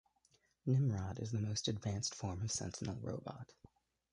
[0.65, 3.53] Nimrod is the most advanced form of Sentinel robot.